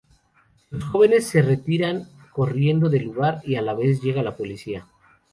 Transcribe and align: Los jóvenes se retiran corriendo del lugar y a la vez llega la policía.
Los 0.71 0.83
jóvenes 0.85 1.27
se 1.27 1.43
retiran 1.43 2.09
corriendo 2.31 2.89
del 2.89 3.03
lugar 3.03 3.39
y 3.45 3.55
a 3.57 3.61
la 3.61 3.75
vez 3.75 4.01
llega 4.01 4.23
la 4.23 4.35
policía. 4.35 4.87